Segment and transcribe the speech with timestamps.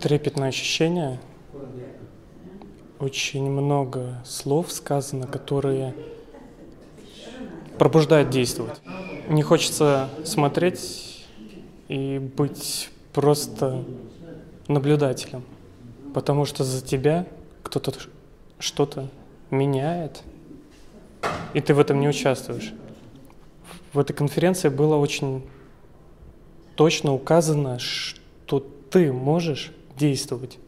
[0.00, 1.18] трепетное ощущение.
[3.00, 5.94] Очень много слов сказано, которые
[7.78, 8.80] пробуждают действовать.
[9.28, 11.26] Не хочется смотреть
[11.88, 13.84] и быть просто
[14.66, 15.44] наблюдателем,
[16.14, 17.26] потому что за тебя
[17.62, 17.92] кто-то
[18.58, 19.08] что-то
[19.50, 20.22] меняет,
[21.54, 22.72] и ты в этом не участвуешь.
[23.92, 25.44] В этой конференции было очень
[26.74, 28.60] точно указано, что
[28.90, 30.58] ты можешь действовать.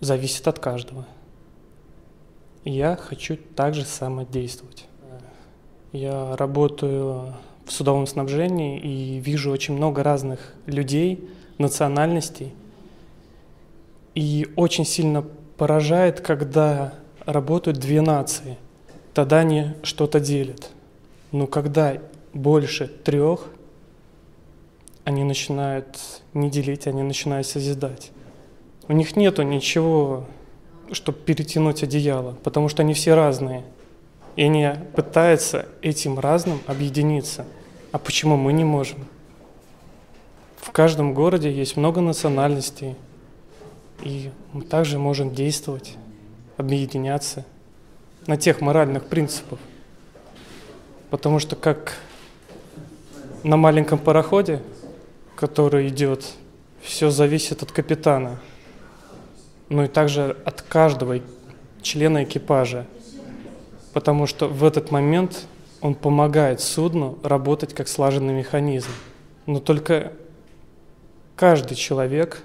[0.00, 1.06] Зависит от каждого.
[2.64, 4.86] Я хочу также самодействовать.
[5.92, 7.34] Я работаю
[7.64, 11.28] в судовом снабжении и вижу очень много разных людей,
[11.58, 12.52] национальностей.
[14.14, 15.24] И очень сильно
[15.56, 16.94] поражает, когда
[17.26, 18.56] работают две нации.
[19.14, 20.70] Тогда они что-то делят.
[21.32, 21.98] Но когда
[22.32, 23.46] больше трех,
[25.04, 25.98] они начинают
[26.34, 28.12] не делить, они начинают созидать.
[28.88, 30.26] У них нету ничего,
[30.92, 33.64] чтобы перетянуть одеяло, потому что они все разные.
[34.36, 37.44] И они пытаются этим разным объединиться.
[37.92, 39.06] А почему мы не можем?
[40.56, 42.94] В каждом городе есть много национальностей,
[44.02, 45.96] и мы также можем действовать,
[46.56, 47.44] объединяться
[48.26, 49.58] на тех моральных принципах.
[51.10, 51.94] Потому что как
[53.42, 54.62] на маленьком пароходе,
[55.40, 56.34] который идет,
[56.82, 58.38] все зависит от капитана,
[59.70, 61.20] ну и также от каждого
[61.80, 62.86] члена экипажа,
[63.94, 65.46] потому что в этот момент
[65.80, 68.90] он помогает судну работать как слаженный механизм.
[69.46, 70.12] Но только
[71.36, 72.42] каждый человек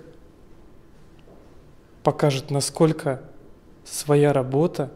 [2.02, 3.22] покажет, насколько
[3.84, 4.90] своя работа,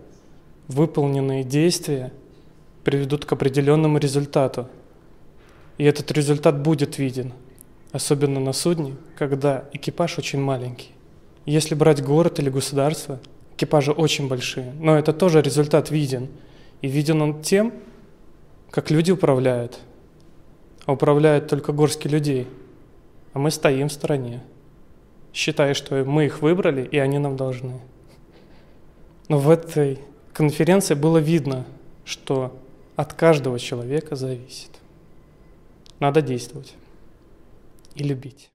[0.70, 2.14] выполненные действия
[2.86, 4.70] приведут к определенному результату.
[5.78, 7.34] И этот результат будет виден,
[7.92, 10.92] особенно на судне, когда экипаж очень маленький.
[11.46, 13.20] Если брать город или государство,
[13.56, 16.30] экипажи очень большие, но это тоже результат виден.
[16.82, 17.74] И виден он тем,
[18.70, 19.80] как люди управляют.
[20.86, 22.48] А управляют только горстки людей.
[23.34, 24.42] А мы стоим в стороне,
[25.34, 27.82] считая, что мы их выбрали, и они нам должны.
[29.28, 30.00] Но в этой
[30.34, 31.66] конференции было видно,
[32.06, 32.58] что
[32.96, 34.72] от каждого человека зависит.
[36.00, 36.76] Надо действовать
[37.96, 38.52] и любить.